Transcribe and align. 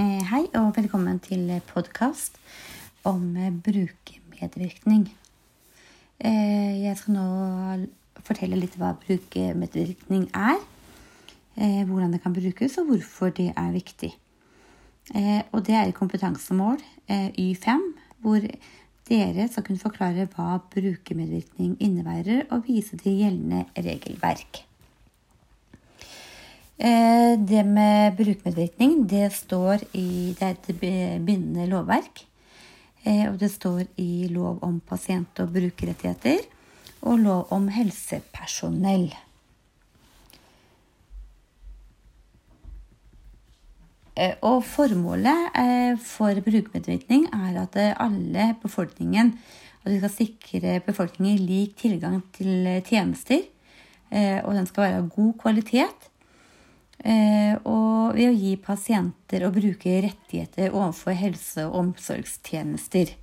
Eh, 0.00 0.20
hei 0.30 0.46
og 0.56 0.70
velkommen 0.78 1.18
til 1.20 1.50
podkast 1.68 2.38
om 3.04 3.34
eh, 3.36 3.50
brukermedvirkning. 3.52 5.02
Eh, 6.24 6.78
jeg 6.86 6.96
skal 6.96 7.16
nå 7.18 7.24
fortelle 8.24 8.56
litt 8.56 8.78
hva 8.80 8.94
brukermedvirkning 9.02 10.30
er. 10.32 10.62
Hvordan 11.60 12.14
det 12.14 12.22
kan 12.24 12.32
brukes, 12.32 12.78
og 12.80 12.88
hvorfor 12.88 13.34
det 13.36 13.50
er 13.50 13.74
viktig. 13.74 14.14
Og 15.50 15.66
det 15.66 15.74
er 15.76 15.90
et 15.90 15.98
kompetansemål 15.98 16.78
Y5, 17.10 17.84
hvor 18.22 18.46
dere 19.10 19.48
skal 19.50 19.66
kunne 19.66 19.82
forklare 19.82 20.30
hva 20.32 20.62
brukermedvirkning 20.72 21.76
innebærer, 21.76 22.46
og 22.48 22.64
vise 22.70 22.96
til 22.96 23.20
gjeldende 23.20 23.66
regelverk. 23.76 24.69
Eh, 26.80 27.36
det 27.36 27.60
med 27.68 28.14
brukermedvirkning, 28.16 29.02
det 29.08 29.26
står 29.36 29.82
i 29.92 30.32
Det 30.32 30.46
er 30.46 30.54
et 30.54 30.78
bindende 31.26 31.66
lovverk. 31.68 32.22
Eh, 33.04 33.28
og 33.28 33.36
det 33.38 33.50
står 33.52 33.84
i 34.00 34.28
lov 34.32 34.58
om 34.62 34.80
pasient- 34.80 35.40
og 35.40 35.52
brukerrettigheter 35.52 36.40
og 37.02 37.18
lov 37.18 37.52
om 37.52 37.68
helsepersonell. 37.68 39.12
Eh, 44.16 44.34
og 44.40 44.64
formålet 44.64 46.00
for 46.00 46.32
brukermedvirkning 46.32 47.28
er 47.28 47.60
at 47.60 47.76
alle 48.00 48.54
befolkningen 48.62 49.38
At 49.84 49.92
vi 49.92 49.98
skal 49.98 50.10
sikre 50.10 50.80
befolkningen 50.80 51.38
lik 51.38 51.76
tilgang 51.76 52.20
til 52.32 52.82
tjenester. 52.84 53.40
Og 54.44 54.54
den 54.54 54.66
skal 54.66 54.82
være 54.82 54.96
av 54.96 55.08
god 55.08 55.32
kvalitet 55.40 56.09
og 57.00 58.12
ved 58.12 58.28
å 58.28 58.36
gi 58.36 58.56
pasienter 58.60 59.46
og 59.46 59.54
bruke 59.56 59.94
rettigheter 60.04 60.74
overfor 60.74 61.16
helse- 61.16 61.64
og 61.64 61.78
omsorgstjenester. 61.80 63.14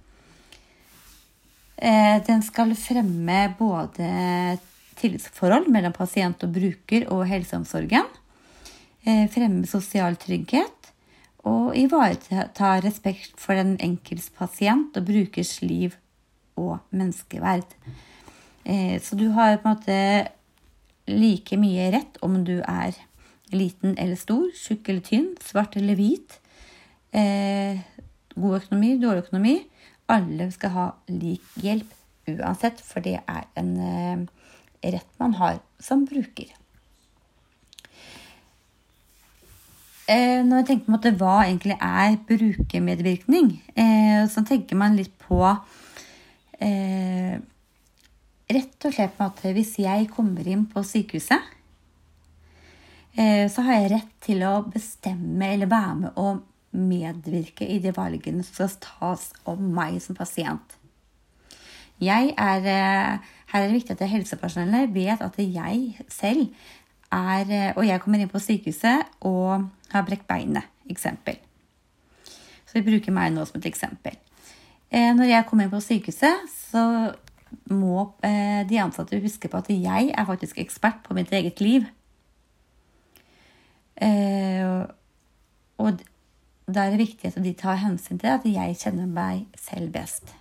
Eh, 1.77 2.17
den 2.25 2.41
skal 2.41 2.73
fremme 2.73 3.41
både 3.59 4.07
tillitsforhold 4.97 5.69
mellom 5.69 5.93
pasient 5.93 6.41
og 6.47 6.55
bruker 6.55 7.05
og 7.13 7.27
helseomsorgen. 7.29 8.07
Eh, 9.05 9.27
fremme 9.29 9.67
sosial 9.69 10.17
trygghet. 10.17 10.73
Og 11.47 11.77
ivareta 11.77 12.73
respekt 12.83 13.37
for 13.39 13.55
den 13.55 13.77
enkeltes 13.79 14.31
pasient 14.35 14.97
og 14.97 15.05
brukers 15.07 15.61
liv 15.61 15.93
og 16.57 16.79
menneskeverd. 16.91 17.69
Så 18.67 19.15
du 19.15 19.29
har 19.31 19.61
på 19.61 19.69
en 19.69 19.77
måte 19.77 19.99
like 21.07 21.55
mye 21.55 21.85
rett 21.93 22.17
om 22.25 22.41
du 22.43 22.57
er 22.59 22.97
Liten 23.55 23.95
eller 23.95 24.19
stor, 24.19 24.49
tjukk 24.55 24.89
eller 24.91 25.03
tynn, 25.05 25.29
svart 25.43 25.77
eller 25.79 25.95
hvit. 25.95 26.39
Eh, 27.15 27.79
god 28.35 28.59
økonomi, 28.59 28.97
dårlig 28.99 29.23
økonomi. 29.23 29.55
Alle 30.11 30.49
skal 30.51 30.73
ha 30.75 30.87
lik 31.11 31.55
hjelp 31.63 31.93
uansett, 32.27 32.81
for 32.83 33.03
det 33.03 33.21
er 33.23 33.47
en 33.59 33.73
eh, 33.79 34.23
rett 34.91 35.19
man 35.21 35.37
har 35.39 35.61
som 35.79 36.03
bruker. 36.07 36.51
Eh, 40.07 40.43
når 40.43 40.61
jeg 40.61 40.67
tenker 40.67 40.85
på 40.87 40.95
måte, 40.95 41.15
hva 41.19 41.41
egentlig 41.45 41.75
er 41.79 42.19
brukermedvirkning, 42.27 43.51
eh, 43.75 44.23
så 44.31 44.43
tenker 44.47 44.79
man 44.79 44.95
litt 44.99 45.15
på 45.27 45.43
eh, 46.59 47.37
Rett 48.47 48.85
og 48.87 48.93
slett 48.95 49.17
på 49.17 49.25
at 49.25 49.41
hvis 49.51 49.73
jeg 49.83 50.05
kommer 50.07 50.45
inn 50.47 50.61
på 50.71 50.79
sykehuset 50.87 51.41
Eh, 51.43 51.56
så 53.17 53.63
har 53.65 53.79
jeg 53.79 53.91
rett 53.95 54.09
til 54.21 54.43
å 54.45 54.59
bestemme 54.69 55.47
eller 55.55 55.69
være 55.71 55.93
med 56.03 56.19
og 56.21 56.43
medvirke 56.77 57.65
i 57.65 57.79
de 57.81 57.93
valgene 57.95 58.43
som 58.45 58.67
skal 58.69 58.75
tas 58.83 59.29
om 59.49 59.63
meg 59.73 59.97
som 60.03 60.17
pasient. 60.17 60.75
Jeg 61.97 62.33
er, 62.37 62.61
eh, 62.61 63.17
her 63.47 63.61
er 63.61 63.67
det 63.67 63.73
viktig 63.73 63.95
at 63.95 64.09
helsepersonellet 64.09 64.93
vet 64.93 65.21
at 65.21 65.37
jeg 65.37 65.97
selv 66.07 66.53
er 67.11 67.45
eh, 67.49 67.73
Og 67.77 67.87
jeg 67.87 68.01
kommer 68.01 68.19
inn 68.19 68.29
på 68.29 68.39
sykehuset 68.39 69.07
og 69.21 69.69
har 69.91 70.03
brekt 70.03 70.27
beinet, 70.27 70.63
eksempel. 70.89 71.37
Så 72.65 72.73
vi 72.75 72.81
bruker 72.91 73.11
meg 73.11 73.33
nå 73.33 73.45
som 73.45 73.57
et 73.59 73.65
eksempel. 73.65 74.17
Når 74.91 75.27
jeg 75.27 75.45
kommer 75.47 75.65
inn 75.65 75.71
på 75.71 75.81
sykehuset, 75.83 76.47
så 76.71 77.13
må 77.71 78.13
de 78.23 78.79
ansatte 78.79 79.19
huske 79.19 79.47
på 79.47 79.57
at 79.57 79.67
jeg 79.69 80.11
er 80.15 80.25
faktisk 80.25 80.57
ekspert 80.59 81.01
på 81.03 81.15
mitt 81.15 81.31
eget 81.31 81.59
liv. 81.59 81.87
Eh, 84.01 84.83
og 85.77 86.03
da 86.67 86.83
er 86.83 86.93
det 86.93 87.05
viktig 87.05 87.31
at 87.31 87.39
de 87.43 87.53
tar 87.57 87.79
hensyn 87.81 88.19
til 88.19 88.33
at 88.33 88.45
jeg 88.45 88.77
kjenner 88.81 89.07
meg 89.09 89.47
selv 89.59 89.93
best. 89.95 90.33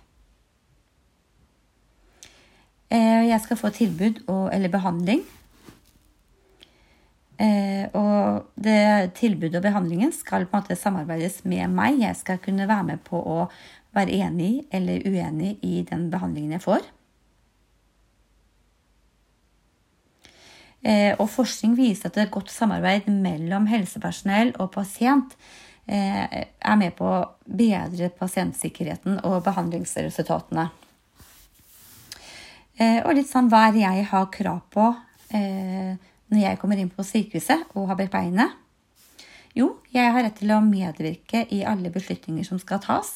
Eh, 2.91 3.27
jeg 3.27 3.39
skal 3.43 3.59
få 3.59 3.71
tilbud 3.75 4.23
og, 4.27 4.49
eller 4.55 4.71
behandling. 4.71 5.23
Eh, 7.37 7.85
og 7.93 8.47
det 8.57 9.13
tilbudet 9.19 9.59
og 9.59 9.65
behandlingen 9.67 10.13
skal 10.15 10.47
på 10.47 10.57
en 10.57 10.63
måte 10.63 10.77
samarbeides 10.79 11.43
med 11.45 11.69
meg. 11.73 11.99
Jeg 12.01 12.15
skal 12.17 12.41
kunne 12.43 12.67
være 12.69 12.91
med 12.93 13.03
på 13.05 13.19
å 13.19 13.45
være 13.97 14.15
enig 14.25 14.67
eller 14.73 15.05
uenig 15.05 15.57
i 15.65 15.83
den 15.87 16.09
behandlingen 16.13 16.57
jeg 16.57 16.65
får. 16.65 16.87
Og 21.17 21.29
forskning 21.33 21.73
viser 21.77 22.11
at 22.11 22.19
et 22.21 22.31
godt 22.31 22.51
samarbeid 22.53 23.07
mellom 23.09 23.65
helsepersonell 23.67 24.53
og 24.61 24.69
pasient 24.75 25.33
eh, 25.89 26.45
er 26.45 26.77
med 26.79 26.93
på 26.97 27.07
å 27.09 27.25
bedre 27.43 28.11
pasientsikkerheten 28.13 29.19
og 29.25 29.41
behandlingsresultatene. 29.47 30.67
Eh, 32.77 33.01
og 33.01 33.17
litt 33.17 33.29
sånn 33.29 33.49
hva 33.49 33.67
er 33.67 33.75
det 33.75 33.83
jeg 33.83 34.05
har 34.13 34.29
krav 34.33 34.61
på 34.73 34.93
når 35.27 36.39
jeg 36.39 36.57
kommer 36.61 36.79
inn 36.79 36.91
på 36.93 37.03
sykehuset 37.03 37.73
og 37.75 37.89
har 37.89 37.97
bredt 37.99 38.13
beinet? 38.13 38.53
Jo, 39.57 39.73
jeg 39.91 40.13
har 40.13 40.23
rett 40.23 40.37
til 40.39 40.53
å 40.55 40.61
medvirke 40.63 41.41
i 41.51 41.65
alle 41.67 41.91
beslutninger 41.91 42.47
som 42.47 42.61
skal 42.61 42.79
tas. 42.79 43.09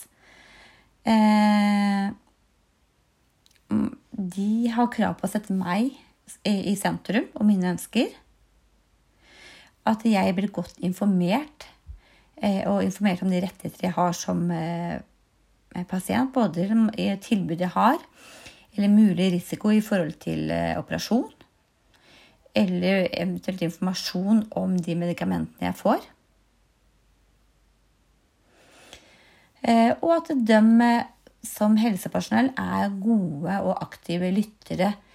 De 3.72 4.50
har 4.76 4.92
krav 4.92 5.16
på 5.22 5.30
å 5.30 5.32
sette 5.32 5.56
meg 5.56 5.94
i 6.48 6.76
sentrum 6.80 7.28
og 7.36 7.48
mine 7.48 7.74
ønsker. 7.76 8.12
At 9.88 10.06
jeg 10.06 10.36
blir 10.38 10.52
godt 10.54 10.78
informert, 10.86 11.68
eh, 12.38 12.64
og 12.70 12.84
informert 12.84 13.24
om 13.26 13.32
de 13.32 13.42
rettigheter 13.42 13.88
jeg 13.88 13.96
har 13.98 14.14
som 14.18 14.44
eh, 14.54 15.02
pasient. 15.90 16.34
Både 16.34 16.68
tilbudet 17.24 17.66
jeg 17.66 17.74
har, 17.76 17.98
eller 18.76 18.94
mulig 18.94 19.32
risiko 19.34 19.72
i 19.74 19.82
forhold 19.82 20.20
til 20.22 20.52
eh, 20.52 20.78
operasjon. 20.78 21.32
Eller 22.56 23.08
eventuelt 23.14 23.62
informasjon 23.62 24.44
om 24.60 24.76
de 24.78 24.96
medikamentene 24.96 25.70
jeg 25.70 25.80
får. 25.80 26.10
Og 30.02 30.10
at 30.16 30.32
de 30.34 30.58
som 31.46 31.78
helsepersonell 31.78 32.52
er 32.60 32.92
gode 33.02 33.56
og 33.62 33.78
aktive 33.86 34.30
lyttere 34.34 34.90
eh, 34.92 35.11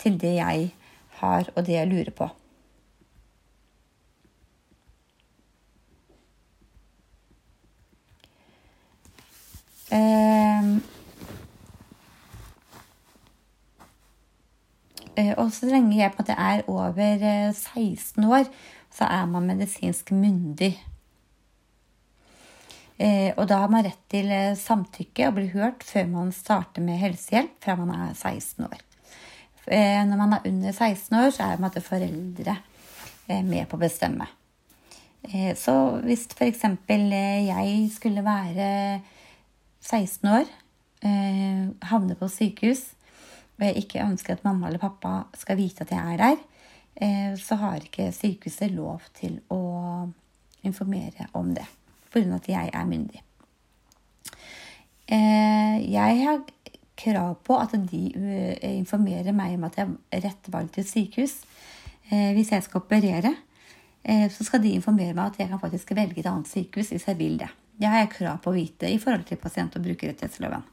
til 0.00 0.16
det 0.20 0.34
jeg 0.38 0.70
har, 1.20 1.48
og 1.54 1.66
det 1.66 1.76
jeg 1.76 1.88
lurer 1.90 2.12
på. 2.16 2.28
Ehm, 9.94 10.80
eh, 15.16 15.34
og 15.38 15.52
så 15.54 15.68
lenge 15.70 15.96
jeg 15.96 16.12
på 16.12 16.24
at 16.24 16.32
jeg 16.32 16.56
er 16.56 16.68
over 16.70 17.52
16 17.52 18.24
eh, 18.24 18.30
år, 18.30 18.50
så 18.90 19.04
er 19.04 19.26
man 19.30 19.46
medisinsk 19.46 20.10
myndig. 20.10 20.74
Eh, 22.98 23.32
og 23.36 23.46
da 23.48 23.60
har 23.60 23.70
man 23.70 23.84
rett 23.84 24.02
til 24.10 24.30
eh, 24.32 24.56
samtykke 24.56 25.28
og 25.28 25.36
blir 25.36 25.52
hørt 25.52 25.84
før 25.84 26.08
man 26.08 26.32
starter 26.32 26.82
med 26.82 26.98
helsehjelp 26.98 27.58
fra 27.60 27.76
man 27.76 27.92
er 27.92 28.14
16 28.14 28.64
år. 28.64 28.80
Eh, 29.66 30.02
når 30.06 30.16
man 30.16 30.32
er 30.36 30.46
under 30.46 30.72
16 30.72 31.16
år, 31.18 31.30
så 31.34 31.42
er 31.42 31.70
det 31.74 31.82
foreldre 31.82 32.56
eh, 33.26 33.42
med 33.42 33.66
på 33.66 33.74
å 33.74 33.82
bestemme. 33.82 34.28
Eh, 35.26 35.56
så 35.58 35.74
hvis 36.04 36.28
f.eks. 36.30 36.62
jeg 36.86 37.90
skulle 37.94 38.24
være 38.24 39.00
16 39.82 40.30
år, 40.30 40.54
havne 41.86 42.16
på 42.18 42.26
sykehus, 42.26 42.80
og 43.58 43.62
jeg 43.62 43.82
ikke 43.82 44.02
ønsker 44.02 44.34
at 44.34 44.46
mamma 44.46 44.66
eller 44.66 44.80
pappa 44.82 45.26
skal 45.38 45.58
vite 45.58 45.84
at 45.84 45.92
jeg 45.92 46.14
er 46.14 46.22
der, 46.22 47.36
så 47.38 47.58
har 47.60 47.84
ikke 47.84 48.08
sykehuset 48.16 48.72
lov 48.74 49.04
til 49.14 49.36
å 49.52 50.08
informere 50.66 51.28
om 51.36 51.52
det, 51.54 51.66
pga. 52.10 52.24
at 52.40 52.48
jeg 52.48 52.72
er 52.72 52.88
myndig. 52.88 53.22
Jeg 55.06 56.18
har 56.24 56.42
krav 56.96 57.34
på 57.44 57.56
at 57.60 57.74
de 57.90 58.02
eh, 58.16 58.76
informerer 58.78 59.34
meg 59.36 59.56
om 59.56 59.66
at 59.68 59.76
jeg 59.78 59.90
har 59.90 60.22
rett 60.24 60.48
valg 60.52 60.72
til 60.74 60.86
sykehus 60.88 61.38
eh, 62.10 62.32
hvis 62.36 62.54
jeg 62.54 62.64
skal 62.64 62.82
operere. 62.82 63.34
eh, 64.02 64.26
så 64.32 64.46
skal 64.46 64.62
de 64.64 64.74
informere 64.74 65.14
meg 65.14 65.34
at 65.34 65.42
jeg 65.42 65.52
kan 65.52 65.62
faktisk 65.62 65.92
velge 65.96 66.22
et 66.22 66.30
annet 66.30 66.50
sykehus 66.50 66.94
hvis 66.94 67.06
jeg 67.08 67.18
vil 67.20 67.36
det. 67.42 67.50
Det 67.76 67.90
har 67.92 68.04
jeg 68.04 68.14
krav 68.16 68.40
på 68.40 68.50
å 68.50 68.56
vite 68.56 68.88
i 68.88 68.98
forhold 68.98 69.26
til 69.28 69.40
pasient- 69.40 69.76
og 69.76 69.84
brukerrettighetsloven. 69.84 70.64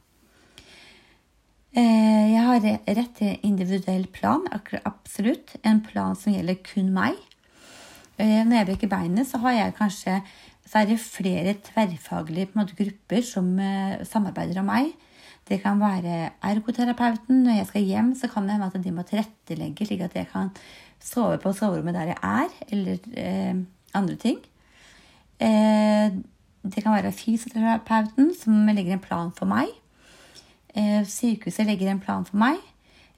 Jeg 1.74 2.42
har 2.46 2.62
rett 2.62 3.16
til 3.18 3.40
individuell 3.42 4.04
plan, 4.14 4.44
absolutt. 4.86 5.56
En 5.66 5.80
plan 5.82 6.14
som 6.14 6.30
gjelder 6.30 6.60
kun 6.62 6.92
meg. 6.94 7.18
Når 8.14 8.54
jeg 8.54 8.68
brekker 8.68 8.92
beinet, 8.92 9.26
så 9.26 9.40
har 9.42 9.56
jeg 9.56 9.74
kanskje 9.80 10.20
så 10.70 10.80
er 10.80 10.86
det 10.92 11.00
flere 11.02 11.56
tverrfaglige 11.66 12.54
måte, 12.54 12.78
grupper 12.78 13.26
som 13.26 13.50
samarbeider 14.06 14.62
om 14.62 14.70
meg. 14.70 14.94
Det 15.48 15.60
kan 15.62 15.80
være 15.80 16.30
ergoterapeuten. 16.42 17.42
Når 17.44 17.58
jeg 17.58 17.66
skal 17.66 17.82
hjem, 17.82 18.14
så 18.16 18.28
kan 18.32 18.42
det 18.42 18.56
hende 18.56 18.70
at 18.72 18.84
de 18.84 18.92
må 18.92 19.02
tilrettelegge 19.02 19.86
slik 19.86 20.04
at 20.06 20.16
jeg 20.16 20.28
kan 20.32 20.50
sove 21.04 21.38
på 21.38 21.52
soverommet 21.52 21.94
der 21.94 22.12
jeg 22.14 22.20
er, 22.22 22.52
eller 22.72 22.98
eh, 23.16 23.56
andre 23.94 24.16
ting. 24.16 24.38
Eh, 25.40 26.14
det 26.64 26.82
kan 26.82 26.94
være 26.96 27.12
fysioterapeuten 27.12 28.32
som 28.40 28.66
legger 28.66 28.96
en 28.96 29.04
plan 29.04 29.32
for 29.36 29.48
meg. 29.50 29.68
Eh, 30.74 31.04
sykehuset 31.06 31.66
legger 31.66 31.90
en 31.90 32.00
plan 32.00 32.24
for 32.24 32.40
meg. 32.40 32.56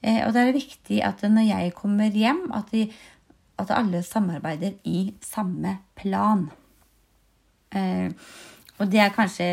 Eh, 0.03 0.19
og 0.27 0.33
da 0.33 0.43
er 0.43 0.51
det 0.51 0.59
viktig 0.59 0.99
at 1.03 1.23
når 1.23 1.47
jeg 1.47 1.73
kommer 1.73 2.11
hjem, 2.11 2.51
at, 2.53 2.67
de, 2.71 2.91
at 3.57 3.71
alle 3.71 4.03
samarbeider 4.03 4.75
i 4.83 5.13
samme 5.23 5.77
plan. 5.95 6.49
Eh, 7.71 8.11
og 8.77 8.91
det 8.91 8.99
er 8.99 9.15
kanskje 9.15 9.47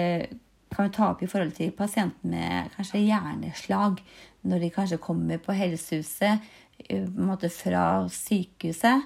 kan 0.75 0.89
vi 0.89 0.95
ta 0.95 1.11
opp 1.13 1.23
i 1.23 1.31
forhold 1.31 1.55
til 1.57 1.73
pasienter 1.77 2.29
med 2.29 2.73
kanskje 2.75 3.05
hjerneslag. 3.07 4.01
Når 4.45 4.59
de 4.61 4.71
kanskje 4.75 5.01
kommer 5.03 5.39
på 5.41 5.55
helsehuset 5.57 6.43
på 6.91 7.51
fra 7.55 7.85
sykehuset, 8.11 9.05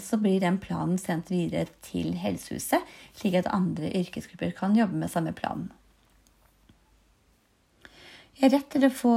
så 0.00 0.16
blir 0.16 0.40
den 0.40 0.56
planen 0.62 0.96
sendt 0.98 1.28
videre 1.30 1.66
til 1.84 2.14
helsehuset, 2.16 2.80
slik 3.12 3.36
at 3.36 3.50
andre 3.52 3.90
yrkesgrupper 4.00 4.54
kan 4.56 4.76
jobbe 4.76 4.96
med 4.96 5.12
samme 5.12 5.34
plan. 5.36 5.66
Jeg 8.38 8.46
har 8.46 8.54
rett 8.54 8.68
til 8.70 8.86
å 8.86 8.94
få 8.94 9.14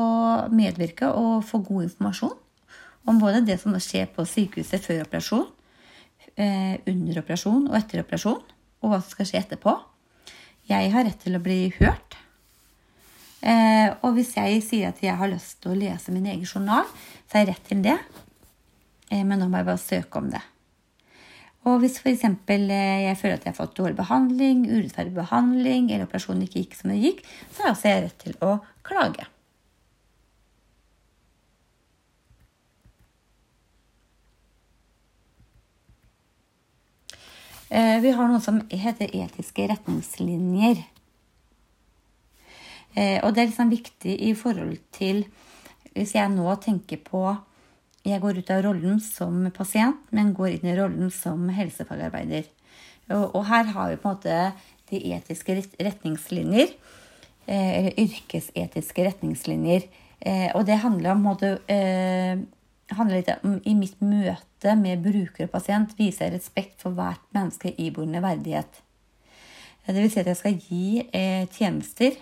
medvirke 0.52 1.12
og 1.14 1.46
få 1.46 1.62
god 1.64 1.88
informasjon 1.88 2.38
om 3.08 3.20
både 3.22 3.44
det 3.46 3.60
som 3.62 3.78
skjer 3.80 4.10
på 4.12 4.26
sykehuset 4.28 4.82
før 4.84 5.06
operasjon, 5.06 5.48
under 6.42 7.22
operasjon 7.22 7.70
og 7.70 7.78
etter 7.78 8.02
operasjon, 8.04 8.42
og 8.82 8.92
hva 8.92 9.00
som 9.00 9.14
skal 9.14 9.30
skje 9.30 9.42
etterpå. 9.44 9.78
Jeg 10.70 10.92
har 10.94 11.08
rett 11.08 11.22
til 11.24 11.38
å 11.38 11.44
bli 11.44 11.72
hørt. 11.80 12.18
Eh, 13.42 13.90
og 14.06 14.14
hvis 14.18 14.36
jeg 14.38 14.62
sier 14.62 14.92
at 14.92 15.02
jeg 15.02 15.18
har 15.18 15.32
lyst 15.32 15.64
til 15.64 15.74
å 15.74 15.80
lese 15.80 16.14
min 16.14 16.28
egen 16.30 16.46
journal, 16.46 16.86
så 17.26 17.38
har 17.40 17.46
jeg 17.46 17.54
rett 17.56 17.68
til 17.72 17.84
det. 17.86 17.98
Eh, 19.10 19.24
men 19.26 19.42
nå 19.42 19.50
må 19.50 19.62
jeg 19.62 19.70
bare 19.72 19.82
søke 19.82 20.22
om 20.22 20.30
det. 20.34 20.44
Og 21.70 21.82
hvis 21.82 22.00
f.eks. 22.02 22.24
Eh, 22.26 23.02
jeg 23.08 23.18
føler 23.20 23.38
at 23.38 23.46
jeg 23.46 23.54
har 23.54 23.58
fått 23.58 23.76
dårlig 23.78 23.98
behandling, 23.98 24.64
urettferdig 24.70 25.14
behandling, 25.18 25.92
eller 25.92 26.08
operasjonen 26.08 26.46
ikke 26.46 26.64
gikk 26.64 26.78
som 26.78 26.94
det 26.94 27.02
gikk, 27.02 27.22
så 27.52 27.64
har 27.64 27.72
jeg 27.72 27.78
også 27.78 27.96
rett 28.06 28.26
til 28.26 28.38
å 28.46 28.56
klage. 28.86 29.28
Vi 37.72 38.12
har 38.12 38.28
noe 38.28 38.42
som 38.44 38.58
heter 38.68 39.14
etiske 39.16 39.64
retningslinjer. 39.72 40.82
Eh, 42.96 43.20
og 43.24 43.32
det 43.32 43.44
er 43.44 43.52
liksom 43.52 43.72
viktig 43.72 44.18
i 44.28 44.34
forhold 44.36 44.76
til 44.92 45.24
Hvis 45.96 46.12
jeg 46.16 46.32
nå 46.34 46.56
tenker 46.60 47.00
på 47.04 47.22
Jeg 48.04 48.20
går 48.20 48.42
ut 48.42 48.50
av 48.52 48.64
rollen 48.66 49.00
som 49.04 49.46
pasient, 49.56 50.00
men 50.12 50.34
går 50.34 50.58
inn 50.58 50.72
i 50.72 50.76
rollen 50.76 51.12
som 51.14 51.50
helsefagarbeider. 51.54 52.48
Og, 53.12 53.44
her 53.46 53.68
har 53.76 53.92
vi 53.92 54.00
på 54.02 54.10
en 54.10 54.16
måte 54.16 54.38
de 54.90 55.02
etiske 55.14 55.54
retningslinjer. 55.78 56.72
Eh, 57.46 57.72
eller 57.78 58.00
yrkesetiske 58.02 59.06
retningslinjer. 59.06 59.86
Og 60.56 60.66
det 60.66 60.80
handler 60.82 61.12
om 61.12 61.22
en 61.22 61.28
måte 61.28 61.52
handler 62.98 63.22
litt 63.22 63.46
om 63.46 63.60
i 63.66 63.74
mitt 63.78 64.00
møte 64.04 64.76
med 64.80 65.04
bruker 65.04 65.48
og 65.48 65.54
pasient 65.54 65.94
viser 66.00 66.28
jeg 66.28 66.38
respekt 66.38 66.82
for 66.84 66.96
hvert 66.98 67.24
menneske 67.36 67.74
iboende 67.80 68.22
verdighet. 68.24 68.82
Det 69.86 69.98
vil 69.98 70.12
si 70.14 70.22
at 70.22 70.30
jeg 70.30 70.40
skal 70.40 70.58
gi 70.62 70.86
eh, 71.10 71.48
tjenester 71.50 72.20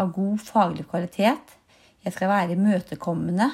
av 0.00 0.10
god 0.14 0.42
faglig 0.44 0.84
kvalitet. 0.90 1.54
Jeg 2.04 2.12
skal 2.12 2.28
være 2.28 2.56
imøtekommende. 2.58 3.48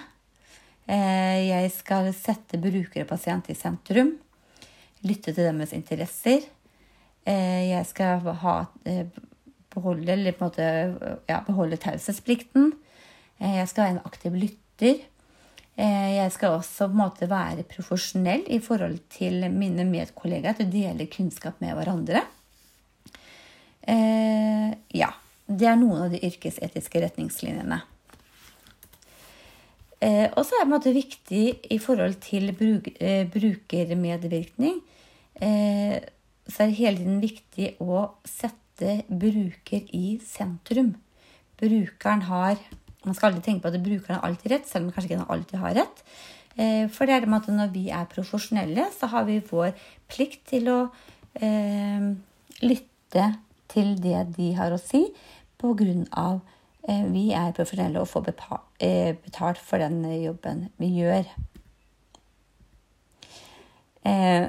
Eh, 0.90 1.46
jeg 1.46 1.70
skal 1.76 2.10
sette 2.16 2.58
bruker 2.60 3.04
og 3.04 3.12
pasient 3.12 3.52
i 3.52 3.56
sentrum. 3.58 4.16
Lytte 5.06 5.30
til 5.30 5.46
deres 5.46 5.76
interesser. 5.76 6.42
Eh, 7.28 7.70
jeg 7.70 7.86
skal 7.86 8.26
ha, 8.42 8.56
eh, 8.84 9.06
beholde, 9.70 10.12
eller 10.12 10.34
ja, 11.28 11.40
beholde 11.46 11.76
taushetsplikten. 11.76 12.72
Eh, 13.38 13.56
jeg 13.56 13.68
skal 13.68 13.84
være 13.84 13.96
en 13.98 14.06
aktiv 14.06 14.32
lytter. 14.32 15.04
Eh, 15.78 16.10
jeg 16.16 16.32
skal 16.34 16.50
også 16.58 16.88
på 16.88 16.94
en 16.96 17.02
måte 17.02 17.28
være 17.30 17.62
profesjonell 17.68 18.42
i 18.50 18.58
forhold 18.62 18.98
til 19.12 19.50
mine 19.52 19.84
medkollegaer 19.88 20.54
til 20.58 20.66
å 20.68 20.74
dele 20.74 21.12
kunnskap 21.12 21.54
med 21.62 21.72
hverandre. 21.78 22.20
Eh, 23.86 24.70
ja. 24.96 25.10
Det 25.50 25.66
er 25.66 25.80
noen 25.80 26.04
av 26.04 26.10
de 26.12 26.20
yrkesetiske 26.22 27.00
retningslinjene. 27.02 27.78
Eh, 29.98 30.28
og 30.30 30.46
så 30.46 30.54
er 30.54 30.60
det 30.60 30.60
på 30.60 30.68
en 30.68 30.76
måte 30.76 30.92
viktig 30.94 31.46
i 31.74 31.78
forhold 31.82 32.14
til 32.22 32.54
brukermedvirkning 32.54 34.76
så 36.50 36.64
er 36.64 36.70
det 36.70 36.80
hele 36.80 37.00
tiden 37.00 37.22
viktig 37.22 37.68
å 37.82 38.02
sette 38.28 39.00
bruker 39.08 39.86
i 39.96 40.18
sentrum. 40.24 40.94
Brukeren 41.60 42.26
har 42.28 42.60
man 43.06 43.16
skal 43.16 43.30
aldri 43.30 43.44
tenke 43.44 43.64
på 43.64 43.72
at 43.72 43.82
brukeren 43.82 44.18
har 44.18 44.28
alltid 44.28 44.52
rett, 44.52 44.68
selv 44.68 44.86
om 44.86 44.94
kanskje 44.94 45.14
ikke 45.14 45.28
alltid 45.32 45.58
har 45.62 45.76
rett. 45.80 46.02
Eh, 46.56 46.86
for 46.92 47.06
det 47.06 47.16
er 47.16 47.24
det 47.24 47.30
med 47.32 47.42
at 47.42 47.54
når 47.54 47.74
vi 47.74 47.84
er 47.94 48.08
profesjonelle, 48.10 48.88
så 48.96 49.08
har 49.12 49.26
vi 49.28 49.38
vår 49.50 49.72
plikt 50.10 50.42
til 50.52 50.68
å 50.72 50.80
eh, 51.40 52.10
lytte 52.64 53.28
til 53.70 53.94
det 54.02 54.24
de 54.36 54.50
har 54.58 54.74
å 54.74 54.80
si, 54.82 55.06
på 55.60 55.72
grunn 55.78 56.06
av 56.16 56.40
eh, 56.88 57.06
vi 57.12 57.30
er 57.36 57.54
profesjonelle 57.56 58.02
og 58.02 58.10
får 58.10 58.32
eh, 58.80 59.16
betalt 59.16 59.60
for 59.62 59.82
den 59.82 60.02
jobben 60.20 60.68
vi 60.80 60.92
gjør. 61.00 61.28
Eh, 64.08 64.48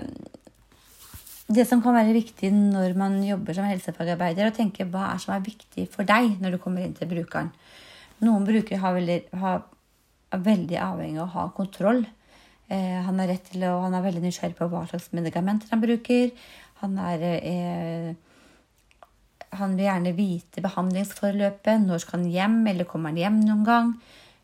det 1.52 1.66
som 1.68 1.82
kan 1.84 1.96
være 1.98 2.16
viktig 2.16 2.52
når 2.56 2.96
man 2.96 3.18
jobber 3.28 3.56
som 3.58 3.68
helsefagarbeider, 3.68 4.48
å 4.48 4.56
tenke 4.56 4.88
hva 4.88 5.10
er 5.12 5.20
som 5.20 5.36
er 5.36 5.44
viktig 5.44 5.88
for 5.92 6.08
deg 6.08 6.38
når 6.40 6.56
du 6.56 6.62
kommer 6.64 6.86
inn 6.86 6.96
til 6.96 7.10
brukeren. 7.12 7.52
Noen 8.22 8.46
brukere 8.46 8.82
har 8.82 8.98
veldig, 8.98 9.20
har, 9.42 9.64
er 10.32 10.42
veldig 10.46 10.78
avhengig 10.82 11.22
av 11.22 11.28
å 11.28 11.36
ha 11.36 11.46
kontroll. 11.58 12.04
Eh, 12.72 13.00
han, 13.06 13.20
er 13.20 13.34
til, 13.44 13.66
han 13.66 13.96
er 13.98 14.06
veldig 14.06 14.24
nysgjerrig 14.24 14.58
på 14.60 14.68
hva 14.72 14.86
slags 14.90 15.10
medikamenter 15.18 15.74
han 15.74 15.82
bruker. 15.82 16.30
Han, 16.84 16.98
er, 17.02 17.26
eh, 17.42 19.10
han 19.58 19.76
vil 19.76 19.88
gjerne 19.88 20.16
vite 20.18 20.64
behandlingsforløpet. 20.64 21.84
Når 21.88 22.04
skal 22.04 22.22
han 22.22 22.32
hjem, 22.32 22.60
eller 22.72 22.90
kommer 22.90 23.12
han 23.12 23.22
hjem 23.24 23.42
noen 23.44 23.66
gang? 23.68 23.94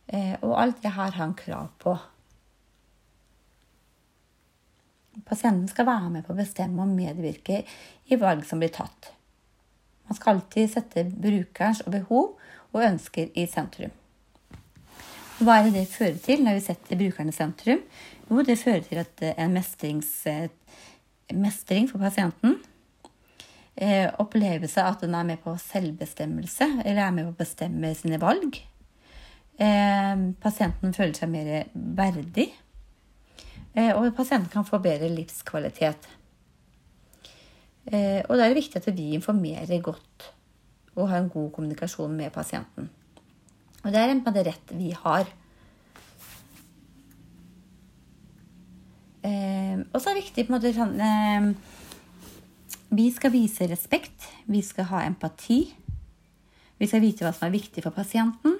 Eh, 0.08 0.36
og 0.42 0.58
alt 0.60 0.82
det 0.84 0.96
har 0.98 1.16
han 1.20 1.36
krav 1.38 1.70
på. 1.84 1.96
Pasienten 5.28 5.68
skal 5.70 5.88
være 5.88 6.12
med 6.14 6.26
på 6.26 6.34
å 6.34 6.38
bestemme 6.38 6.84
og 6.84 6.94
medvirke 6.94 7.64
i 8.08 8.20
valg 8.20 8.46
som 8.46 8.62
blir 8.62 8.74
tatt. 8.74 9.12
Man 10.08 10.16
skal 10.16 10.38
alltid 10.38 10.70
sette 10.72 11.04
brukerens 11.10 11.82
behov 11.90 12.38
og 12.74 12.84
ønsker 12.84 13.32
i 13.38 13.46
sentrum. 13.50 13.94
Hva 15.38 15.60
er 15.60 15.68
det 15.68 15.76
det 15.76 15.90
fører 15.92 16.18
til 16.22 16.42
når 16.46 16.58
vi 16.58 16.66
setter 16.66 16.98
brukeren 16.98 17.30
i 17.30 17.36
sentrum? 17.36 17.84
Jo, 18.28 18.42
det 18.44 18.58
fører 18.58 18.82
til 18.88 19.02
at 19.04 19.22
eh, 19.22 19.38
en 19.38 19.58
eh, 19.58 20.48
mestring 21.38 21.90
for 21.92 22.02
pasienten. 22.02 22.58
Eh, 23.78 24.08
opplevelse 24.18 24.82
av 24.82 24.96
at 24.96 25.04
den 25.06 25.14
er 25.14 25.28
med 25.28 25.44
på 25.44 25.54
selvbestemmelse, 25.62 26.82
eller 26.84 27.04
er 27.04 27.14
med 27.14 27.28
på 27.28 27.36
å 27.36 27.42
bestemme 27.44 27.94
sine 27.96 28.18
valg. 28.22 28.58
Eh, 29.58 30.24
pasienten 30.42 30.96
føler 30.98 31.14
seg 31.18 31.30
mer 31.30 31.70
verdig. 31.74 32.50
Eh, 33.78 33.94
og 33.94 34.10
pasienten 34.18 34.50
kan 34.50 34.66
få 34.66 34.82
bedre 34.82 35.12
livskvalitet. 35.14 36.10
Eh, 37.88 38.26
og 38.26 38.34
da 38.34 38.44
er 38.44 38.50
det 38.50 38.64
viktig 38.64 38.82
at 38.82 38.90
vi 38.98 39.14
informerer 39.16 39.86
godt 39.86 40.32
og 40.98 41.12
ha 41.12 41.20
en 41.22 41.30
god 41.32 41.52
kommunikasjon 41.56 42.16
med 42.18 42.34
pasienten. 42.34 42.90
Og 43.84 43.94
det 43.94 44.02
er 44.02 44.12
en 44.12 44.24
måte 44.26 44.44
rett 44.48 44.74
vi 44.76 44.92
har. 44.98 45.30
Eh, 49.28 49.78
og 49.92 50.00
så 50.00 50.10
er 50.10 50.18
det 50.18 50.24
viktig 50.26 50.46
på 50.46 50.52
en 50.52 50.56
måte 50.56 50.72
sånn 50.76 50.94
eh, 51.04 51.48
Vi 52.98 53.10
skal 53.14 53.34
vise 53.34 53.68
respekt. 53.70 54.30
Vi 54.48 54.62
skal 54.66 54.90
ha 54.92 55.04
empati. 55.08 55.62
Vi 56.78 56.88
skal 56.88 57.04
vite 57.04 57.26
hva 57.26 57.34
som 57.36 57.48
er 57.48 57.56
viktig 57.58 57.84
for 57.86 57.96
pasienten. 57.96 58.58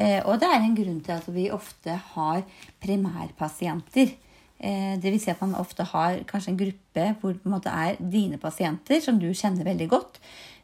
Eh, 0.00 0.20
og 0.24 0.40
det 0.40 0.48
er 0.48 0.62
en 0.62 0.76
grunn 0.76 1.00
til 1.04 1.16
at 1.16 1.30
vi 1.34 1.50
ofte 1.52 1.96
har 2.14 2.44
primærpasienter. 2.82 4.14
Eh, 4.60 4.94
det 5.00 5.12
vil 5.12 5.20
si 5.20 5.32
at 5.32 5.40
man 5.42 5.58
ofte 5.60 5.84
har 5.92 6.22
kanskje 6.28 6.52
en 6.52 6.60
gruppe 6.60 7.06
hvor 7.20 7.60
det 7.64 7.72
er 7.72 8.00
dine 8.00 8.38
pasienter, 8.40 9.00
som 9.00 9.18
du 9.20 9.30
kjenner 9.32 9.64
veldig 9.64 9.88
godt. 9.88 10.20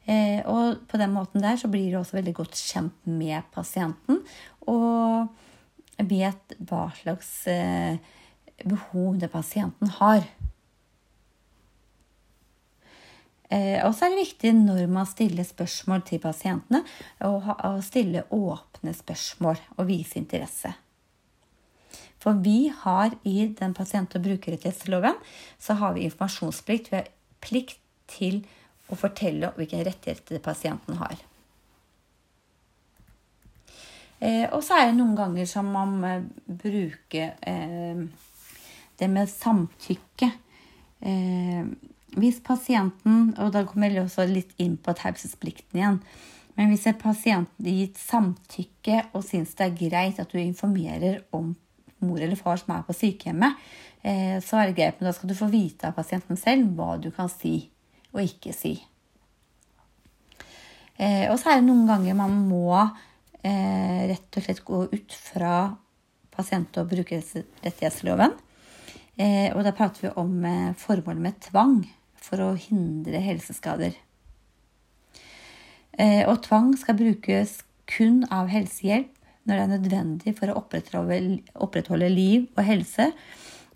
Eh, 0.06 0.40
og 0.46 0.86
på 0.86 1.00
den 1.00 1.14
måten 1.14 1.42
der 1.42 1.58
så 1.58 1.70
blir 1.70 1.90
du 1.90 1.98
også 1.98 2.20
veldig 2.20 2.36
godt 2.38 2.58
kjent 2.58 3.08
med 3.10 3.46
pasienten. 3.54 4.22
Og 4.70 5.26
vet 6.06 6.56
hva 6.68 6.88
slags 6.98 7.30
eh, 7.50 7.98
behov 8.64 9.18
det 9.20 9.32
pasienten 9.32 9.90
har. 9.98 10.22
Eh, 13.50 13.78
og 13.86 13.94
så 13.94 14.06
er 14.06 14.14
det 14.14 14.25
viktig 14.25 14.52
når 14.58 14.86
man 14.90 15.06
stiller 15.08 15.46
spørsmål 15.46 16.02
til 16.06 16.22
pasientene, 16.22 16.82
å 17.22 17.76
stille 17.84 18.26
åpne 18.34 18.94
spørsmål 18.96 19.60
og 19.76 19.88
vise 19.90 20.18
interesse. 20.18 20.75
For 22.22 22.38
vi 22.42 22.72
har 22.82 23.14
i 23.28 23.46
den 23.54 23.75
pasient- 23.76 24.16
og 24.18 24.25
brukerrettighetsloven 24.25 25.18
så 25.62 25.76
har 25.78 25.94
vi 25.94 26.08
informasjonsplikt. 26.08 26.90
Vi 26.90 26.98
har 26.98 27.10
plikt 27.44 27.78
til 28.10 28.40
å 28.87 28.99
fortelle 28.99 29.52
hvilke 29.57 29.83
rettigheter 29.87 30.43
pasienten 30.45 31.00
har. 31.00 31.16
Eh, 34.19 34.47
og 34.49 34.62
så 34.64 34.78
er 34.78 34.88
det 34.88 34.97
noen 34.97 35.16
ganger 35.19 35.49
som 35.49 35.69
man 35.75 35.99
eh, 36.07 36.23
bruker 36.47 37.35
eh, 37.45 38.07
det 38.97 39.09
med 39.12 39.28
samtykke. 39.28 40.31
Eh, 41.05 41.69
hvis 42.16 42.38
pasienten 42.40 43.35
Og 43.45 43.50
da 43.52 43.66
kommer 43.69 43.93
jeg 43.93 44.07
også 44.07 44.25
litt 44.25 44.55
inn 44.62 44.78
på 44.81 44.95
taushetsplikten 44.97 45.76
igjen. 45.76 46.00
Men 46.57 46.71
hvis 46.73 46.87
en 46.88 46.97
pasient 46.97 47.50
gitt 47.61 48.00
samtykke 48.00 49.11
og 49.12 49.25
syns 49.26 49.52
det 49.59 49.66
er 49.66 49.76
greit 49.76 50.21
at 50.23 50.33
du 50.33 50.40
informerer 50.40 51.21
om 51.37 51.52
mor 52.00 52.21
eller 52.21 52.38
far 52.40 52.57
som 52.61 52.73
er 52.73 52.87
på 52.87 52.97
sykehjemmet, 52.97 53.61
eh, 54.00 54.38
så 54.40 54.62
er 54.62 54.71
det 54.71 54.78
greit, 54.78 54.97
men 54.97 55.11
da 55.11 55.12
skal 55.16 55.28
du 55.28 55.37
få 55.37 55.50
vite 55.52 55.88
av 55.88 55.97
pasienten 55.97 56.40
selv 56.40 56.73
hva 56.76 56.97
du 57.00 57.11
kan 57.12 57.28
si 57.33 57.69
og 58.16 58.25
ikke 58.25 58.54
si. 58.56 58.75
Eh, 60.96 61.28
og 61.28 61.37
så 61.38 61.52
er 61.52 61.61
det 61.61 61.68
noen 61.68 61.85
ganger 61.88 62.16
man 62.16 62.38
må 62.49 62.73
eh, 62.80 64.08
rett 64.11 64.40
og 64.40 64.46
slett 64.46 64.64
gå 64.64 64.80
ut 64.88 65.18
fra 65.28 65.52
pasient- 66.32 66.80
og 66.80 66.90
brukerrettighetsloven. 66.90 68.35
Og 69.16 69.62
da 69.64 69.70
prater 69.73 70.02
vi 70.02 70.11
om 70.20 70.42
formålet 70.76 71.23
med 71.25 71.38
tvang 71.46 71.78
for 72.20 72.42
å 72.44 72.49
hindre 72.61 73.23
helseskader. 73.25 73.94
Eh, 75.96 76.28
og 76.28 76.42
tvang 76.44 76.75
skal 76.76 76.99
brukes 76.99 77.61
kun 77.88 78.25
av 78.32 78.50
helsehjelp 78.52 79.12
når 79.46 79.54
det 79.54 79.62
er 79.62 79.73
nødvendig 79.73 80.35
for 80.37 80.50
å 80.50 80.58
opprettholde, 80.61 82.08
liv 82.11 82.49
og 82.56 82.62
helse, 82.66 83.12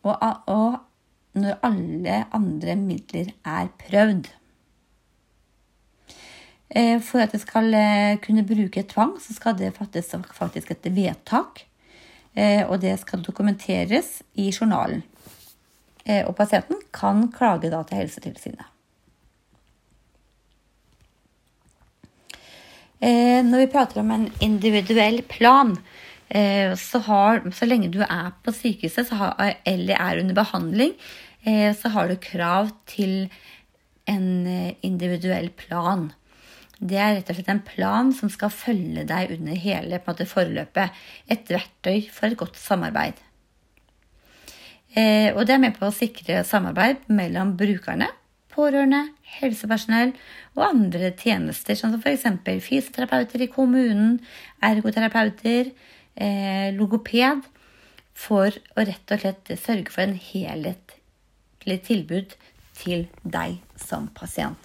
og, 0.03 0.17
og 0.51 0.81
når 1.39 1.59
alle 1.67 2.25
andre 2.35 2.77
midler 2.77 3.33
er 3.47 3.71
prøvd. 3.85 4.31
Eh, 6.71 6.99
for 7.03 7.23
at 7.23 7.35
det 7.35 7.43
skal 7.43 7.75
eh, 7.75 8.19
kunne 8.23 8.47
bruke 8.47 8.87
tvang, 8.87 9.17
så 9.23 9.35
skal 9.35 9.59
det 9.59 9.75
fattes 9.79 10.15
faktisk 10.35 10.71
et 10.71 10.91
vedtak. 10.95 11.67
Og 12.71 12.77
det 12.79 12.93
skal 13.01 13.25
dokumenteres 13.27 14.21
i 14.39 14.53
journalen. 14.55 15.01
Eh, 16.05 16.27
og 16.27 16.37
pasienten 16.37 16.81
kan 16.95 17.29
klage 17.33 17.71
da 17.73 17.83
til 17.87 18.01
Helsetilsynet. 18.01 18.67
Eh, 23.01 23.41
når 23.47 23.63
vi 23.65 23.73
prater 23.73 24.03
om 24.03 24.11
en 24.13 24.27
individuell 24.45 25.23
plan, 25.29 25.73
eh, 25.73 26.10
så, 26.31 27.01
har, 27.09 27.41
så 27.51 27.67
lenge 27.67 27.89
du 27.91 27.99
er 28.05 28.29
på 28.45 28.53
sykehuset 28.55 29.09
har, 29.19 29.57
eller 29.67 29.97
er 29.99 30.21
under 30.21 30.37
behandling, 30.39 30.93
så 31.43 31.91
har 31.91 32.07
du 32.07 32.21
krav 32.23 32.69
til 32.87 33.25
en 34.07 34.47
individuell 34.87 35.49
plan. 35.59 36.13
Det 36.81 36.97
er 36.97 37.19
rett 37.19 37.29
og 37.29 37.37
slett 37.37 37.51
en 37.53 37.65
plan 37.65 38.13
som 38.17 38.31
skal 38.33 38.53
følge 38.55 39.03
deg 39.09 39.35
under 39.35 39.59
hele 39.59 39.99
måte, 40.07 40.25
forløpet. 40.29 40.97
Et 41.29 41.53
verktøy 41.53 42.07
for 42.09 42.31
et 42.31 42.39
godt 42.41 42.57
samarbeid. 42.57 43.19
Eh, 44.97 45.29
og 45.37 45.45
det 45.47 45.55
er 45.55 45.63
med 45.63 45.77
på 45.77 45.87
å 45.87 45.95
sikre 45.95 46.41
samarbeid 46.47 47.05
mellom 47.13 47.53
brukerne, 47.59 48.09
pårørende, 48.51 49.05
helsepersonell 49.37 50.15
og 50.57 50.65
andre 50.67 51.13
tjenester, 51.15 51.77
sånn 51.79 51.93
som 51.95 52.03
f.eks. 52.03 52.27
fysioterapeuter 52.65 53.45
i 53.45 53.51
kommunen, 53.53 54.17
ergoterapeuter, 54.65 55.71
eh, 55.71 56.00
logoped, 56.77 57.47
for 58.13 58.53
å 58.77 58.85
rett 58.85 59.15
og 59.15 59.23
slett 59.23 59.53
sørge 59.57 59.95
for 59.95 60.05
en 60.05 60.19
helhetlig 60.21 61.77
tilbud 61.87 62.35
til 62.77 63.07
deg 63.23 63.61
som 63.81 64.11
pasient. 64.13 64.59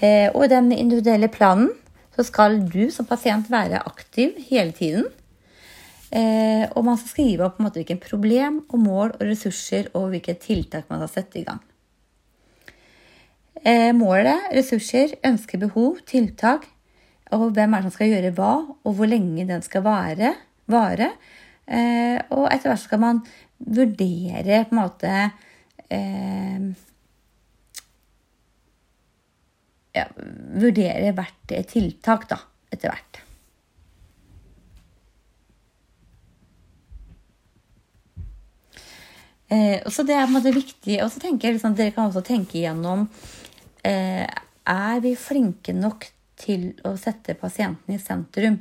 Eh, 0.00 0.28
og 0.34 0.44
i 0.44 0.52
den 0.52 0.68
individuelle 0.76 1.30
planen 1.32 1.70
så 2.16 2.26
skal 2.28 2.58
du 2.68 2.90
som 2.92 3.08
pasient 3.08 3.48
være 3.52 3.80
aktiv 3.88 4.36
hele 4.50 4.76
tiden 4.76 5.08
Eh, 6.10 6.64
og 6.74 6.82
man 6.82 6.96
skal 6.98 7.12
skrive 7.12 7.46
opp 7.46 7.60
måte, 7.62 7.78
hvilke 7.78 8.00
problem 8.02 8.64
og 8.66 8.78
mål 8.82 9.12
og 9.14 9.28
ressurser 9.28 9.92
og 9.94 10.08
hvilke 10.10 10.34
tiltak 10.42 10.88
man 10.90 11.04
skal 11.04 11.12
sette 11.12 11.38
i 11.38 11.44
gang. 11.46 11.60
Eh, 13.62 13.92
målet, 13.94 14.48
ressurser, 14.56 15.14
ønsker, 15.26 15.60
behov, 15.62 16.00
tiltak 16.10 16.66
og 17.36 17.50
hvem 17.54 17.74
er 17.74 17.82
det 17.82 17.90
som 17.90 17.94
skal 17.94 18.12
gjøre 18.12 18.34
hva, 18.36 18.52
og 18.84 18.96
hvor 18.96 19.10
lenge 19.10 19.46
den 19.48 19.62
skal 19.62 19.84
vare. 19.86 20.34
vare. 20.70 21.12
Eh, 21.66 22.18
og 22.34 22.48
etter 22.50 22.72
hvert 22.72 22.82
skal 22.82 23.02
man 23.02 23.24
vurdere 23.58 24.64
på 24.66 24.74
en 24.74 24.80
måte 24.80 25.14
eh, 25.92 26.70
ja, 29.94 30.06
Vurdere 30.60 31.14
hvert 31.14 31.56
tiltak, 31.70 32.28
da, 32.30 32.38
etter 32.70 32.92
hvert. 32.92 33.20
Eh, 39.50 39.82
så 39.90 40.04
det 40.06 40.14
er 40.14 40.26
på 40.26 40.30
en 40.30 40.38
måte 40.38 40.54
viktig. 40.54 41.00
Og 41.02 41.10
så 41.10 41.22
tenker 41.22 41.48
jeg 41.48 41.58
liksom, 41.58 41.74
dere 41.78 41.94
kan 41.94 42.10
også 42.10 42.22
tenke 42.26 42.60
igjennom 42.60 43.08
eh, 43.86 44.26
Er 44.70 45.02
vi 45.02 45.16
flinke 45.18 45.74
nok 45.74 46.06
til 46.40 46.70
å 46.88 46.94
sette 47.00 47.36
pasienten 47.38 47.94
i 47.94 48.00
sentrum? 48.00 48.58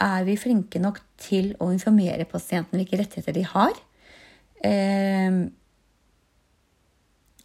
Er 0.00 0.24
vi 0.26 0.36
flinke 0.40 0.80
nok 0.80 1.00
til 1.20 1.52
å 1.60 1.70
informere 1.74 2.28
pasienten 2.28 2.80
hvilke 2.80 3.00
rettigheter 3.00 3.36
de 3.36 3.44
har? 3.48 3.74
Eh, 4.64 5.40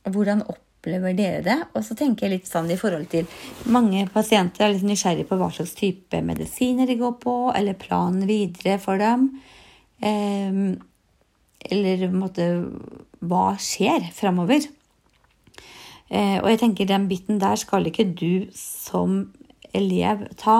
hvordan 0.05 0.43
opplever 0.51 1.15
dere 1.17 1.43
det? 1.45 1.57
Og 1.73 1.83
så 1.85 1.97
tenker 1.97 2.27
jeg 2.27 2.37
litt 2.37 2.49
sånn 2.49 2.69
i 2.71 2.79
forhold 2.79 3.07
til 3.11 3.27
Mange 3.71 4.05
pasienter 4.13 4.67
er 4.67 4.75
litt 4.75 4.85
nysgjerrige 4.87 5.27
på 5.29 5.39
hva 5.39 5.49
slags 5.53 5.75
type 5.77 6.21
medisiner 6.21 6.87
de 6.89 6.99
går 6.99 7.15
på, 7.23 7.35
eller 7.55 7.79
planen 7.79 8.27
videre 8.29 8.77
for 8.81 9.01
dem. 9.01 9.29
Eh, 9.99 10.75
eller 11.65 12.09
måte, 12.13 12.45
hva 13.25 13.55
skjer 13.61 14.11
framover? 14.13 14.67
Eh, 16.05 16.37
og 16.37 16.51
jeg 16.51 16.61
tenker 16.61 16.89
den 16.89 17.07
biten 17.09 17.41
der 17.41 17.57
skal 17.57 17.87
ikke 17.89 18.05
du 18.13 18.45
som 18.55 19.33
elev 19.75 20.25
ta. 20.39 20.59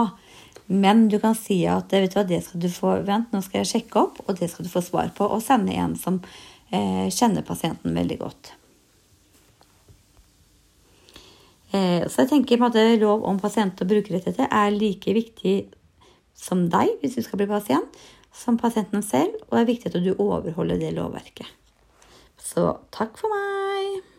Men 0.65 1.07
du 1.12 1.19
kan 1.22 1.36
si 1.38 1.60
at 1.69 1.93
vet 1.93 2.12
du 2.13 2.17
hva, 2.17 2.25
det 2.27 2.41
skal 2.45 2.63
du 2.63 2.69
få 2.74 2.98
Vent, 3.05 3.31
nå 3.34 3.41
skal 3.45 3.62
jeg 3.62 3.72
sjekke 3.72 4.01
opp, 4.01 4.22
og 4.25 4.38
det 4.39 4.50
skal 4.51 4.65
du 4.65 4.72
få 4.72 4.81
svar 4.86 5.12
på. 5.17 5.27
Og 5.29 5.43
sende 5.45 5.75
en 5.77 5.93
som 6.00 6.22
eh, 6.74 7.05
kjenner 7.13 7.45
pasienten 7.45 7.93
veldig 7.98 8.17
godt. 8.22 8.53
Eh, 11.75 12.03
så 12.10 12.24
jeg 12.24 12.31
tenker 12.31 12.65
at 12.65 12.77
lov 13.01 13.25
om 13.29 13.39
pasient- 13.41 13.81
og 13.81 13.89
brukerrettigheter 13.89 14.50
er 14.50 14.74
like 14.74 15.15
viktig 15.15 15.55
som 16.36 16.65
deg 16.72 16.98
hvis 17.01 17.15
du 17.17 17.24
skal 17.25 17.41
bli 17.41 17.50
pasient 17.50 18.03
som 18.36 18.57
pasienten 18.60 19.03
selv, 19.05 19.38
og 19.48 19.55
det 19.55 19.62
er 19.62 19.69
viktig 19.69 19.91
at 19.93 20.01
du 20.03 20.12
overholder 20.17 20.81
det 20.81 20.91
lovverket. 20.98 21.48
Så 22.41 22.67
takk 22.95 23.15
for 23.19 23.31
meg! 23.31 24.14